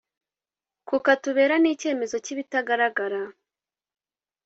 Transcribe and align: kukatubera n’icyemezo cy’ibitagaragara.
kukatubera 0.87 1.55
n’icyemezo 1.59 2.15
cy’ibitagaragara. 2.25 3.21